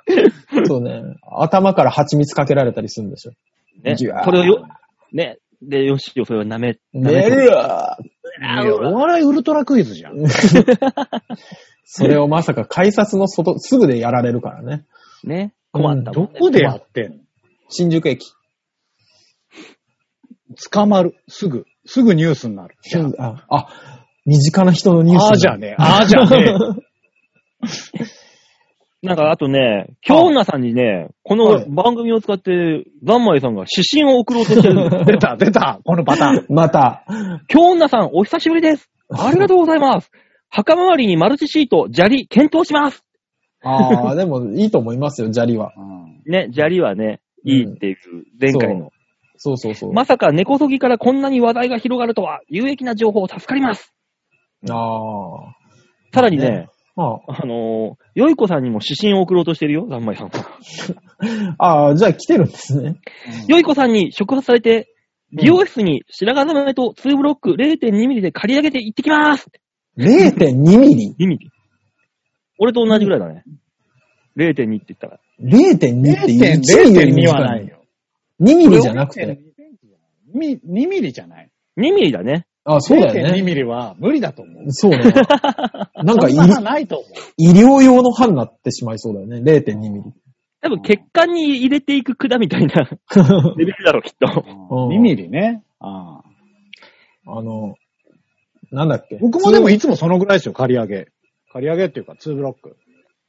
[0.65, 1.01] そうね。
[1.39, 3.31] 頭から蜂蜜かけられたりするんでしょ。
[3.83, 3.95] ね。
[3.95, 4.67] ギュワーそれをよ、
[5.11, 5.37] ね。
[5.61, 7.55] で、ヨッシーをそれを舐め、寝るよい
[8.65, 10.15] やお笑いウルトラクイズじゃん。
[11.85, 14.85] それをまさか改札の外、すぐでやられるからね。
[15.23, 15.53] ね。
[15.71, 16.15] 困ったね。
[16.15, 17.17] どこでやってんの？
[17.69, 18.33] 新宿駅。
[20.71, 21.15] 捕まる。
[21.27, 21.65] すぐ。
[21.85, 22.75] すぐニュースになる。
[23.19, 23.67] あ、あ、
[24.25, 25.23] 身近な人のニュース。
[25.23, 25.75] ああーじゃねえ。
[25.77, 26.55] ああじゃね
[29.03, 34.89] なんか、あとね、京女さんにね、こはいの番組を使って、ザンマイさんが指針を送ろうとしてる。
[35.05, 35.79] 出た、出た。
[35.83, 36.45] このパターン。
[36.49, 37.03] また。
[37.47, 38.91] 京女さん、お久しぶりです。
[39.09, 40.11] ありがとうございます。
[40.49, 43.03] 墓周りにマルチシート、砂利、検討します。
[43.63, 45.73] ああ、でもいいと思いますよ、砂利は。
[46.27, 47.97] ね、砂利はね、いいっていう、
[48.39, 48.91] 前回の。
[49.37, 49.93] そうそうそう。
[49.93, 53.95] まさか根こそぎからこんなに話題が広がるとは、有益な情報助かります。
[54.69, 55.55] ああ。
[56.13, 60.31] さらにね、ねああのー、よいこさんにも指針を送ろうとしてるよ、ザンマイさんは。
[61.57, 62.95] ああ、じゃあ来てるんですね。
[63.47, 64.89] よいこさんに触発されて、
[65.31, 69.49] 美容室に白髪染めと2ブロック0.2ミリで借り上げて行ってきます
[69.97, 71.51] 0.2ミリ !2 ミリ。
[72.59, 73.43] 俺と同じぐらいだね。
[74.35, 75.19] 0.2って言ったら。
[75.41, 77.67] ?0.2 って1ミリより0.2短いはない。
[77.67, 77.81] よ。
[78.41, 79.39] 2ミリじゃなくて。
[80.35, 81.49] 2ミリじゃない。
[81.77, 82.45] 2ミリだね。
[82.63, 83.41] あそうだよ0.2ね。
[83.41, 84.63] ミリは無理だと思う。
[84.69, 84.99] そうね。
[86.03, 87.11] なんか医そんなのないと思う。
[87.37, 89.37] 医療用の歯になってしまいそうだよね。
[89.39, 90.13] 0.2ミリ。
[90.61, 92.87] 多分血管に入れていく管みたいな
[93.57, 94.43] レベルだろ、きっと。
[94.69, 95.63] うん2ミリね。
[95.79, 96.21] あ
[97.25, 97.75] ああの、
[98.71, 99.17] なんだっけ？
[99.17, 101.07] 僕もでもいつもそのぐらいですよ、借り上げ。
[101.51, 102.77] 借り上げっていうか、2ブロック。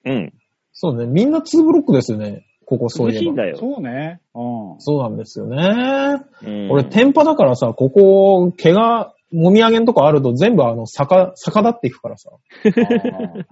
[0.05, 0.33] うん。
[0.73, 1.07] そうね。
[1.07, 2.45] みんな2ブロックですよね。
[2.67, 3.21] ここそういえば。
[3.21, 3.57] 涼しいんだよ。
[3.57, 4.21] そうね。
[4.35, 4.81] うん。
[4.81, 6.23] そうなんですよね。
[6.47, 12.31] うん俺、天パだからさ、ここ、毛が、もみあげんとかあると全部あの、逆、逆立っていくからさ。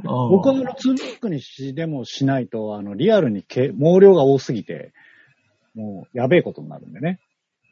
[0.03, 4.93] 僕はあの、2ブロックにしでもしないと、あの、リアルに毛毛量が多すぎて、
[5.75, 7.21] もう、やべえことになるんでね。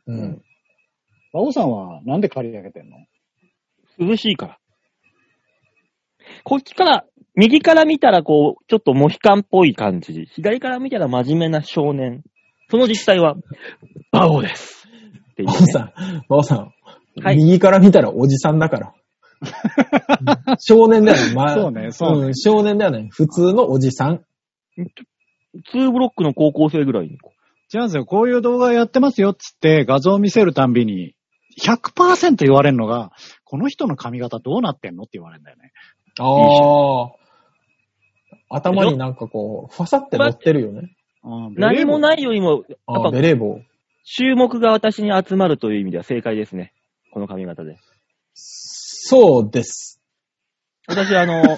[0.07, 0.43] うん。
[1.35, 2.97] 馬王さんは、なんで借り上げてんの？
[3.99, 4.59] 涼しいから。
[6.45, 10.27] こっちから、右から見たらこう、ちょっとモヒカンっぽい感じ。
[10.33, 12.23] 左から見たら真面目な少年。
[12.71, 13.37] その実態は、
[14.13, 14.89] バオです。
[15.45, 15.93] バオさん、
[16.29, 16.73] バオさん。
[17.23, 18.95] はい右から見たらおじさんだから。
[20.59, 21.35] 少年だよね。
[21.35, 23.09] まあ、そうねそうねん少年だよね。
[23.11, 24.25] 普通のおじさん。
[25.73, 27.33] 2ブロックの高校生ぐらいにこ
[27.73, 28.05] 違うんですよ。
[28.05, 31.15] こういう動画やってますよっつって画像を見せるたんびに、
[31.63, 33.13] 100%言われるのが、
[33.45, 35.73] この人の髪型どうなってんのって言われるんだよね。
[36.19, 37.13] あ
[38.51, 38.57] あ。
[38.57, 40.95] 頭になんかこう、ファサって乗ってるよね。
[41.25, 42.01] うん何もい。
[42.01, 43.61] ないよりも、やああ、っぱベレー帽。
[44.05, 46.73] 注目が私に集まるという意味では正解ですね。
[47.11, 47.79] この髪型で。
[48.35, 50.01] そうです。
[50.89, 51.57] 私、あの、 で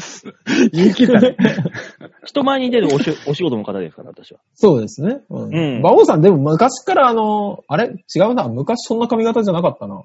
[0.00, 0.24] す。
[0.72, 1.36] 言い切ったね。
[2.24, 4.40] 人前に出るおし お仕事の方ですから、私は。
[4.54, 5.20] そうですね。
[5.28, 5.54] うん。
[5.54, 7.88] うん馬王さん、でも昔からあの、あれ？
[8.14, 8.48] 違うな。
[8.48, 10.04] 昔そんな髪型じゃなかったな。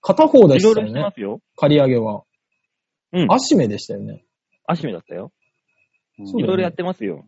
[0.00, 0.90] 片方でいろいろしたよね。
[0.90, 1.40] してますよ。
[1.56, 2.22] 刈り上げは。
[3.12, 3.32] うん。
[3.32, 4.24] 足目でしたよね。
[4.66, 5.30] 足目だったよ。
[6.24, 7.26] そうだよねいろいろやってますよ。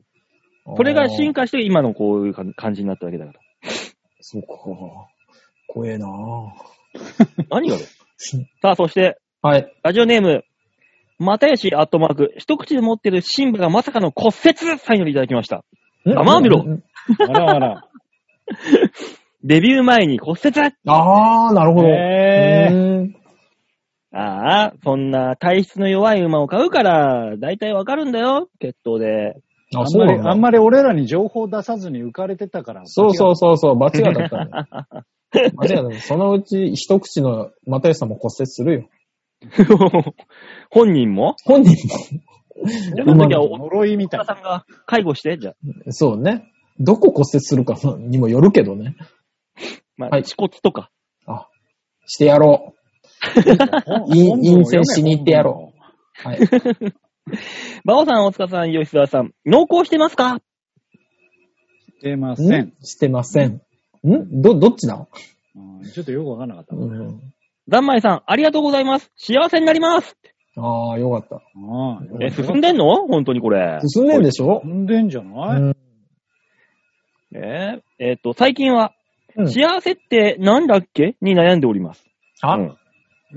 [0.77, 3.41] それが進化して今のこういう感感じになったわけだから。
[4.21, 4.49] そうか。
[5.73, 6.11] 怖えなぁ。
[7.51, 7.85] 何がで
[8.17, 9.73] すさあ、そして、はい。
[9.83, 10.45] ラジオネーム、
[11.19, 15.65] 又吉アットマーク、一口で持ってるシンバがまさかの骨折サインよりいただきました。
[16.05, 16.83] 生アミロうん
[17.29, 17.85] あらあら。
[19.45, 21.89] デビュー前に骨折あー、なるほど。
[21.89, 23.13] へー
[24.13, 29.37] ああ、そんな体質の弱い馬を買うから、だいたいわかるんだよ、血統で。
[29.75, 30.29] あ、あんまり、そう。
[30.29, 32.83] あんまり俺らに情報出さずに浮かれてたから。
[32.87, 34.51] そうそうそうそう、間違いだったね。
[35.33, 36.01] 間違い。
[36.01, 38.89] そのうち一口の又吉さんも骨折するよ。
[40.71, 41.37] 本人も？
[41.45, 46.53] 本人じゃあ、その時はお、呪いみたいさんが介護して、じゃあ、も、そうね。
[46.79, 48.97] どこ骨折するかにもよるけどね。
[49.97, 50.91] まあ、はい恥骨とか。
[51.27, 51.49] あ、
[52.07, 52.75] してやろ
[54.13, 55.73] い陰性しに行ってやろ
[56.25, 56.29] う。
[56.29, 56.39] はい。
[57.85, 60.41] バオさん、大塚さん、吉沢さん、濃厚してますか？
[61.99, 62.73] してません？
[62.83, 63.63] してません。
[64.09, 64.43] ん？
[64.43, 65.07] ど、どっちだ
[65.57, 66.77] うんちょっとよくわかんなかった。
[66.77, 67.21] うん。
[67.69, 69.11] ザンマイさん、ありがとうございます。
[69.17, 70.17] 幸せになります。
[70.57, 71.37] ああ、よかった。
[71.37, 73.07] ああえ、進んでんの？
[73.07, 73.81] 本当にこれ。
[73.87, 74.61] 進んでんでしょ？
[74.65, 75.77] 進んでんじゃうない、ん。
[77.35, 78.93] えーえっと、最近は、
[79.37, 81.17] うん幸せってなんだっけ？
[81.21, 82.05] に悩んでおります。
[82.43, 82.77] あ、うん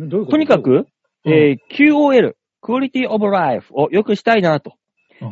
[0.09, 0.31] どういうこと？
[0.31, 0.87] とにか、く、
[1.25, 4.73] えー QOL、クオリティオブライフを良くしたいなと。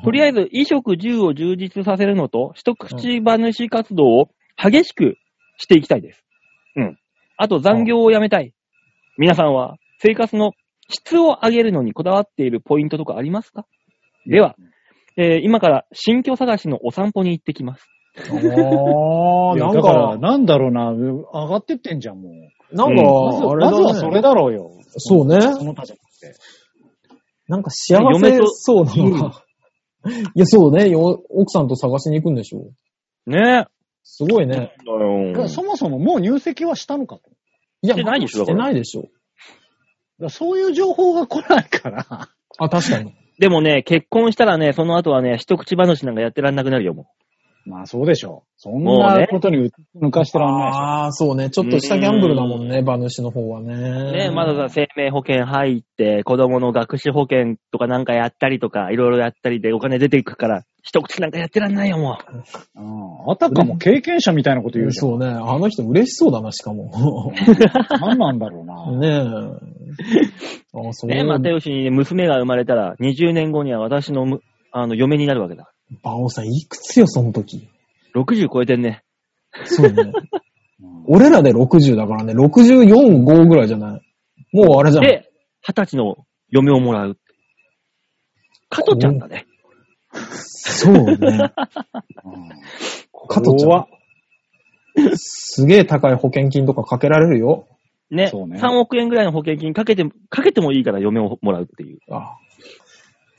[0.04, 4.30] とりあえず、衣食住を充実させるのと、一口話活動を
[4.63, 5.15] 激しく
[5.58, 6.24] していきたいです。
[6.76, 6.97] うん。
[7.38, 8.54] あと、残業をやめたい。
[9.17, 10.52] 皆さんは、生活の
[10.89, 13.65] 質を上げるのにこだわっているポイントとかありますか？
[14.26, 14.56] では、
[15.17, 17.88] えー今から新居探しのお散歩に行ってきます。
[18.17, 22.76] ああ、 なんだかなんだろうな、上がってってんじゃん、もう。
[22.76, 23.02] なんか、
[23.50, 23.84] あれだね。
[23.84, 24.71] まずはそれだろうよ。
[24.97, 25.74] そうねその。
[27.47, 29.43] なんか幸せそうなのが。
[30.36, 30.89] いや、そうね。
[30.89, 32.71] よ奥さんと探しに行くんでしょ
[33.28, 33.65] ね
[34.04, 34.74] すごいね。
[34.82, 34.86] え。
[34.86, 37.22] だよそもそももう入籍はしたのかと。
[37.84, 39.10] いや、してないでしょしてないでしょ。
[40.20, 42.30] らそういう情報が来ないから。
[42.58, 43.14] あ、確かに。
[43.40, 47.08] でもね、結婚したらね、その後はね、一口話なんかやってらんなくなるよ、も
[47.65, 48.52] まあそうでしょう。
[48.58, 50.80] そんもうねなことに抜かしてらんないでしょ。
[50.80, 51.50] ああ、そうね。
[51.50, 53.63] ちょっとしたギャンブルだもんね、馬主の方はう。
[53.63, 54.12] ね。
[54.28, 62.17] ねまださ、生命保険入って、子供の学資保険とかなんかやったりとか、いろいろやったりでお金出ていくから、一口なんかやってらんないよ、も
[62.76, 65.10] うんあたかも経験者みたいなこと言うじゃん。
[65.12, 65.28] そうね。
[65.28, 67.32] あの人嬉しそうだな、しかも。
[68.02, 68.86] 何なんだろうな。
[68.89, 68.97] う。
[69.00, 69.82] ねえ。
[70.74, 75.71] あ、そうね又吉に娘が生まれたら、20年後には私のむ、あの、嫁になるわけだ。
[76.04, 77.67] 馬王さん、いくつよ、その時
[78.15, 79.04] ？60超えてんね。
[79.65, 80.12] そうね。
[80.84, 84.01] うん俺らで60だからね、64、5ぐらいじゃない？
[84.56, 85.04] もうあれじゃん。
[85.04, 85.30] で、
[85.62, 86.15] 二十歳の
[86.49, 87.17] 嫁をもらう。
[88.69, 89.45] 加トちゃんだね。
[90.13, 91.12] そうね。
[91.17, 91.49] うん
[93.27, 93.86] 加トちゃん
[95.15, 97.67] すげえ高い保険金とかかけられるよ。
[98.10, 101.99] ねそうね3億円ぐらいの保険金かけて、かけてもいいから嫁をもらうっていう。
[102.10, 102.36] あ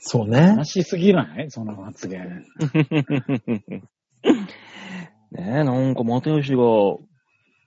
[0.05, 0.55] そうね。
[0.57, 1.49] 悲しすぎない？
[1.49, 2.43] その発言。
[5.31, 6.63] ねえ、なんか又吉が、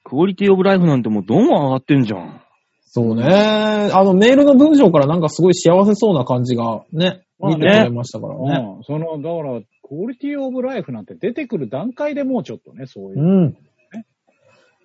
[0.04, 2.42] クオリティオブライフなんてもうどんどん上がってんじゃん。
[2.82, 3.24] そうね。
[3.24, 8.76] あの、メールの文章からなんかすごい幸せそうな感じがね、まあね見てくれましたからね。
[8.76, 8.84] うん。
[8.84, 13.22] その、だから、クオリティオブライフなんて出てくる段階でもうちょっとね、そういうう。
[13.48, 13.56] ん。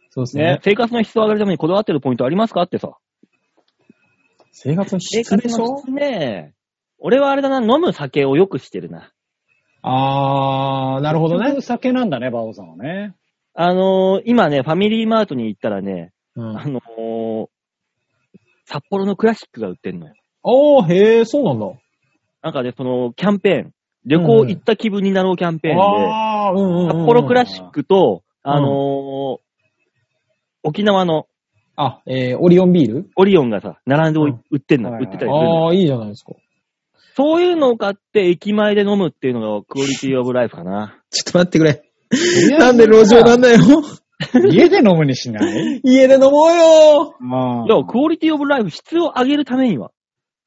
[0.09, 0.59] そうですねね。
[0.63, 2.63] 生活の質を上げるためにこだわってるポイントありますか？
[2.63, 2.97] ってさ。
[4.51, 5.57] 生活の生質でしょ？
[5.57, 6.53] 活の質ね。
[7.01, 9.11] 俺はあれだな、飲む酒をよくしてるな。
[9.81, 11.59] あー、なるほどね。
[11.61, 13.15] 酒なんだね、バオさんはね。
[13.53, 17.47] あのー今ね、ファミリーマートに行ったらね、うんあのー
[18.65, 20.13] 札幌のクラシックが売ってんのよ。
[20.43, 21.65] あー、へー、そうなんだ。
[22.43, 23.73] なんかね、その、キャンペーン。
[24.05, 26.87] 旅行行った気分になろうキャンペーンで、あー、うんうんうん。
[26.87, 29.39] 札幌クラシックと、うんあのー
[30.63, 31.25] 沖縄の
[31.75, 33.09] あ、えー、オリオンビール？
[33.15, 35.67] オリオンがさ、並んでうん売ってんの、はいはい売ってたりするの。
[35.67, 36.33] あー、いいじゃないですか。
[37.21, 40.97] そういうのを買って駅前で飲むっていうのがクオリティ オブライフかな。
[41.12, 41.84] ちょっと待ってくれ。
[42.57, 43.60] ななんで路上なんだよ。
[44.51, 45.81] 家で飲むにしない？
[45.86, 49.91] 家で飲もうよまあいや、クオリティオブライフ質を上げるためには、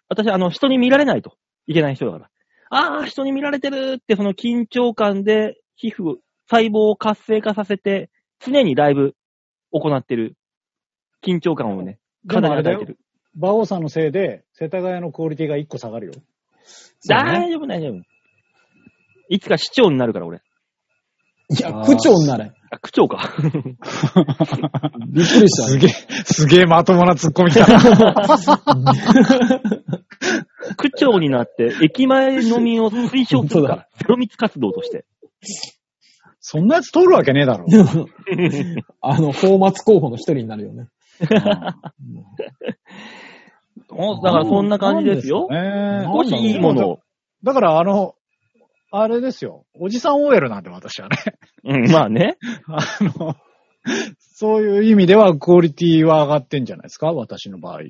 [0.09, 2.31] 私、あの、人に見られないといけない人だから。
[2.71, 6.17] ああ、人に見られてるって、その緊張感で皮膚、
[6.51, 8.11] 細胞を活性化させて、
[8.41, 9.15] 常にライブ
[9.73, 10.35] 行ってる
[11.25, 12.99] 緊張感をね、でもあれだよ体に与えてる。
[13.37, 16.13] 馬王さんのせいで、世田谷のクオリティが1個下がるよ。
[17.09, 18.03] 大丈夫、大丈夫。
[19.29, 20.41] いつか市長になるから、俺。
[21.51, 22.53] いや、区長になれ。
[22.71, 23.35] あ、区長か。
[25.09, 25.69] びっくりした。
[25.69, 25.91] すげえ、
[26.25, 27.81] すげえまともなツッコミだな。
[30.77, 33.89] 区長になって、駅前飲みを推奨するから。
[33.99, 35.05] ゼロ密活動として。
[36.41, 37.67] そんなやつ通るわけねえだろ。
[39.01, 40.89] あの、フォーマツ候補の一人になるよね。
[43.91, 45.49] おだからそんな感じですよ。
[45.51, 47.01] ね少しいいものを。
[47.43, 48.15] だから、あの、
[48.91, 49.65] あれですよ。
[49.79, 51.17] おじさん OL なんで、私はね。
[51.65, 52.37] うん、まあね。
[52.69, 52.79] あ
[53.19, 53.35] の、
[54.19, 57.13] そういう意味では、クオリティは上がってんじゃないですか？
[57.13, 57.83] 私の場合。
[57.83, 57.87] え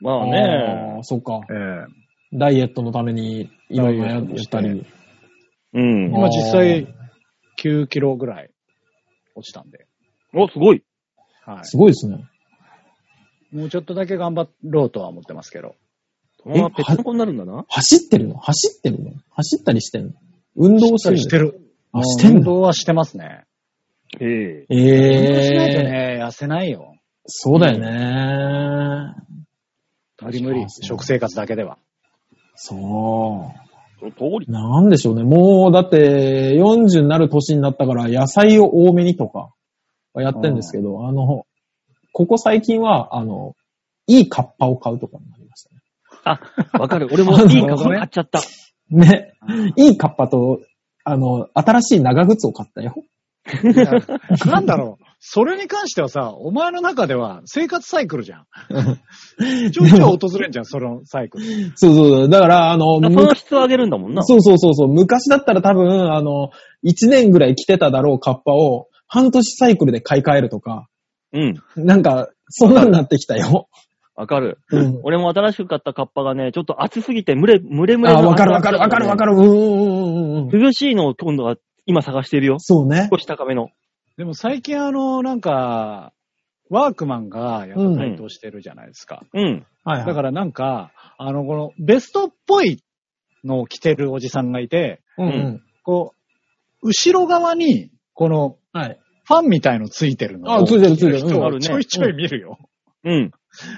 [0.00, 1.02] まああねー。
[1.02, 1.40] そっか。
[1.50, 1.86] え
[2.32, 4.84] ダイエットのためにいろいろやダイエットしたり。
[5.74, 6.06] うん。
[6.14, 6.86] 今実際、
[7.62, 8.50] 9キロぐらい
[9.34, 9.86] 落ちたんで。
[10.34, 10.82] お、すごい。
[11.44, 12.24] はすごいですね。
[13.52, 13.56] い。
[13.56, 15.74] もうちょっとだけ頑張ろうとは思ってますけど。
[16.42, 17.64] そのままペットコになるんだな？
[17.68, 18.36] 走ってるの？
[18.36, 19.12] 走ってるの？
[19.30, 20.12] 走ったりしてんの？
[20.56, 21.16] 運動してる？
[21.16, 21.60] のしてる。
[21.92, 23.44] あ、してん運の動はしてますね。
[24.20, 24.66] ええ。
[24.68, 24.76] 運
[25.34, 26.18] 動しないとええー。
[26.18, 26.94] ね、痩せないよ。
[27.26, 29.14] そうだよね。
[30.22, 30.66] 無理無理。
[30.68, 31.78] 食生活だけでは。
[32.54, 34.50] そその通りう。。
[34.50, 35.24] なんでしょうね。
[35.24, 39.50] もう、だって、40になる年になったから、野菜を多めにとか、
[40.14, 41.45] はやってんですけど、あの、
[42.16, 43.52] ここ最近は、あの、
[44.06, 45.82] いいカッパを買うとかになりましたね。
[46.24, 47.10] あ、わかる。
[47.12, 48.40] 俺も いいカッパ買っちゃった。
[48.88, 49.34] ね。
[49.76, 50.60] いいカッパと、
[51.04, 52.94] あの、新しい長靴を買ったよ。
[54.50, 55.04] なんだろう。
[55.18, 58.46] それに関してはさ、お前の中では生活サイクルじゃん。
[59.72, 61.44] ちょいちょい訪れんじゃん、 そのサイクル。
[61.74, 62.28] そうそう。
[62.30, 64.22] だから、あの、その質を上げるんだもんな。
[64.22, 64.88] そうそうそうそう。
[64.88, 66.48] 昔だったら多分、あの、
[66.82, 70.88] 1年ぐらい着てただろうカッパを、半年サイクルで買い替えるとか、
[71.32, 71.54] うん。
[71.76, 73.68] なんか、そんなになってきたよ。
[74.14, 74.58] わかる。
[74.70, 75.00] うん。
[75.02, 79.36] 俺も新しく買ったカッパがね、ちょっと暑すぎて、蒸れ、蒸れ蒸れあ、のわかるわかるわかるわかる。
[79.36, 80.60] うんうんうんうん。
[80.62, 82.58] 涼しいのを今度は今探してるよ。
[82.58, 83.08] そうね。
[83.12, 83.68] 少し高めの。
[84.16, 86.12] でも最近あの、なんか、
[86.70, 89.22] ワークマンがやっぱ台頭してるじゃないですか。
[89.34, 89.66] うん。
[89.84, 90.06] はいはい。
[90.06, 92.82] だからなんか、あの、このベストっぽい
[93.44, 95.62] のを着てるおじさんがいて、うんうん。
[95.84, 96.14] こ
[96.82, 99.00] う、後ろ側に、この、はい。
[99.26, 101.20] ファンみたいのついてるのをあついてるついてる
[101.60, 102.58] ちょいちょい見るよ。
[103.04, 103.30] うん。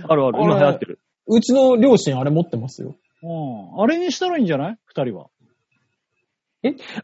[0.08, 0.38] あるある。
[0.42, 1.00] 今流行ってる。
[1.26, 2.96] うちの両親あれ持ってますよ。
[3.22, 3.82] うん。
[3.82, 4.76] あれにしたらいいんじゃない？
[4.86, 5.26] 二人は。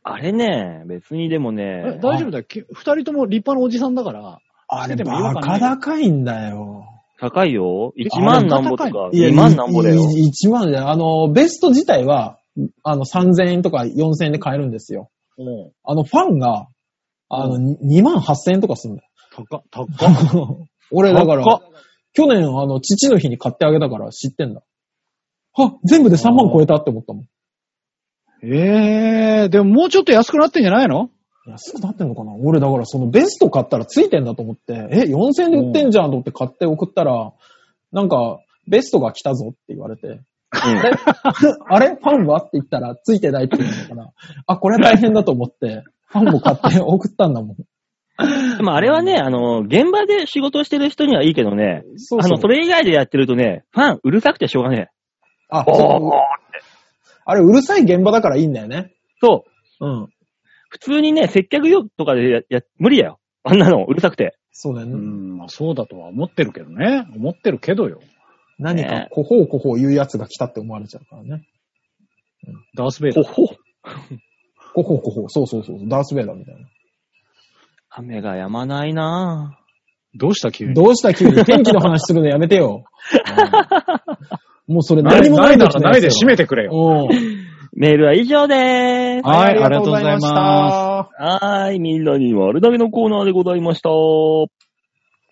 [0.02, 2.44] あれね、別にでもえね、大丈夫だよ。
[2.44, 4.38] き二人とも立派なおじさんだから。
[4.68, 6.84] あれでバカ高いんだよ。
[7.20, 7.92] 高いよ。
[7.96, 10.02] 1あれ万なんぼとか、いや、2万なんぼだよ。
[10.02, 12.38] 1万で、あの、ベスト自体は、
[12.82, 15.10] あの、3000円とか4000円で買えるんですよ。
[15.38, 15.72] うん。
[15.84, 16.66] あの、ファンが、
[17.28, 19.86] あの、2万8000円とかするんだ高っ、高っ。
[20.34, 20.66] よ。
[20.92, 21.44] 俺、だから
[22.12, 24.62] 去年、あの、父の日に買ってあげたから知ってんだ。
[25.56, 27.24] あ、全部で3万超えたって思ったもん。
[28.42, 31.10] ええー、でももうちょっと安くなってんじゃないの？
[31.46, 32.34] 安くなってんのかな？
[32.34, 37.32] 俺、だからそのベスト買ったらついてんだと思って、え、4000円で売ってんじゃんと思って買って送ったら、
[37.92, 40.92] なんか、ベストが来たぞって言われて、あれ
[41.68, 41.88] あれ？
[41.96, 42.38] ファンは？
[42.38, 44.10] って言ったら、ついてないって言うのかな？
[44.46, 45.84] あ、これは大変だと思って、
[46.14, 47.56] ファンも買って送ったんだもん。
[48.56, 54.90] でもあれはね、あの、現場で仕事してる人にはいいけどね、そうあの、それ以外でやってるとね、ファンうるさくてしょうがね
[55.50, 55.74] あ、え。
[55.74, 56.10] そう
[57.26, 58.92] あれ、うるさい現場だからいいんだよね。
[59.20, 59.44] そ
[59.80, 59.86] う。
[59.86, 60.08] うん。
[60.68, 63.18] 普通にね、接客業とかでや、や、無理だよ。
[63.42, 64.24] あんなの、うるさくて。
[64.24, 64.94] うそうだよね。
[64.94, 67.06] ん、まあそうだとは思ってるけどね。
[67.16, 68.00] 思ってるけどよ。
[68.58, 71.48] 何か、こほうこほう言うやつが来たって思われちゃうからね。
[72.76, 73.24] ダースベイダー。
[73.24, 73.56] ほほ。
[74.74, 75.24] こほうこほう。
[75.28, 75.78] そうそうそう。
[75.88, 76.60] ダースベイダーみたいな。
[77.90, 79.58] 雨が止まないな
[80.16, 80.74] どうした急に？
[80.74, 81.32] どうした急に？
[81.46, 82.84] 天気の話するのやめてよ。
[84.66, 86.72] もうそれない何もないならないで締めてくれよ。
[86.72, 87.08] うん。
[87.08, 89.28] ぁメールは以上でーす。
[89.28, 90.26] はい、ありがとうございます。
[90.26, 93.90] はーい、みんなに丸投げのコーナーでございました。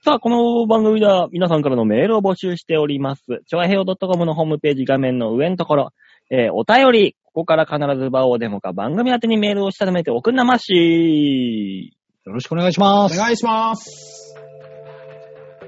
[0.05, 3.22] さあ、この番組では皆さんからのメールを募集しております。
[3.46, 5.90] ちょわへよ .com のホームページ画面の上のところ、
[6.30, 11.97] えーお便り、ここから必ず場をデモか番組宛てにメールをしたためておくんなまし。
[12.26, 13.18] よろしくお願いします。
[13.18, 14.37] お願いします。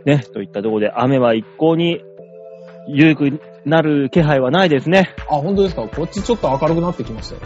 [0.05, 2.05] ね、といったところで雨は一向に
[2.87, 5.15] 緩くなる気配はないですね。
[5.31, 7.41] あ、本当ですかこっちちょっと明るくなってきましたよ。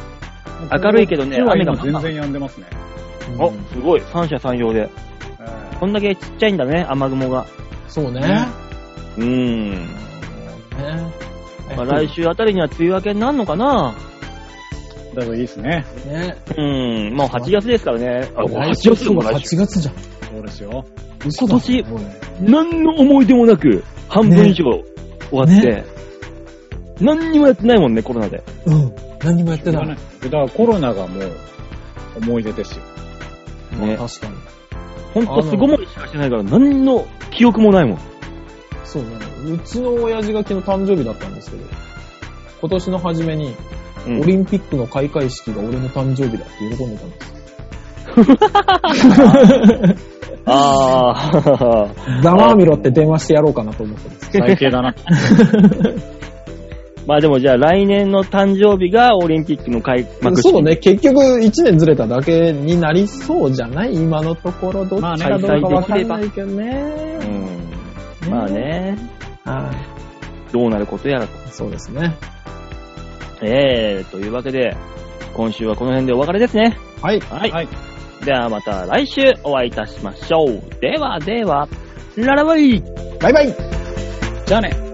[0.85, 2.67] 明るいけどね今雨が今全然止んでますね。
[3.35, 4.01] うんお、すごい。
[4.01, 4.91] 三者三様で。
[5.41, 7.47] えこんだけちっちゃいんだね、雨雲が。
[7.87, 8.21] そうね。
[8.21, 8.47] ね
[9.17, 9.71] うーん。
[9.71, 11.29] ね
[11.77, 13.95] まあ、来週あたりには梅雨明けになるのかな？
[15.13, 15.85] えだといいですね。
[16.07, 16.37] ね。
[16.57, 17.15] うん。
[17.15, 18.31] もう8月ですからね。
[18.37, 19.57] あ、もう8来週月も来週。
[19.57, 19.95] 8月じゃん。
[19.95, 20.85] そうですよ。
[21.27, 21.55] 嘘だ。
[21.55, 21.85] 今年
[22.41, 24.65] 何の思い出もなく、半分以上、
[25.31, 25.85] 終わって、
[27.01, 28.43] 何にもやってないもんね、コロナで。
[28.67, 28.93] うん。
[29.21, 29.89] 何にもやってない。
[29.89, 31.33] だからコロナがもう
[32.19, 32.85] 思い出ですよ。
[33.81, 34.35] ねまあ確かに。
[35.15, 37.99] ほんと巣ごもりしかしてないから、何の記憶もないもん。
[38.93, 39.09] そうね。
[39.55, 41.63] うちの親父が昨日誕生日だったんですけど、
[42.61, 43.55] 今年の初めに、
[44.07, 47.29] うんオリンピックの開会式が俺の誕生日だって喜んでたんです。
[50.47, 51.89] ああ。
[52.23, 54.31] ざまあみろって電話してやろうかなと思ってます。
[54.33, 54.95] 最低だな。
[57.07, 60.51] まあでもじゃあ来年の誕生日がオリンピックの開幕式。
[60.51, 63.95] そうね、結局1年ずれただけになりそうじゃない？
[63.95, 67.19] 今のところどっちまあねかどうかわかんないけどね。
[67.23, 67.25] う
[68.29, 68.31] ん。
[68.31, 68.97] まあね、
[69.45, 69.71] は
[70.53, 71.49] どうなることやらと。
[71.49, 71.53] い。
[71.53, 72.17] そうですね。
[73.43, 74.77] えー、というわけで、
[75.35, 76.77] 今週はこの辺でお別れですね。
[77.03, 77.21] はい。
[77.21, 77.51] はい。
[77.51, 77.69] はい。
[78.25, 80.81] ではまた来週お会いいたしましょう。
[80.81, 81.69] ではでは、
[82.17, 82.83] ララバイ
[83.21, 83.55] バイバイ
[84.47, 84.88] じゃあね。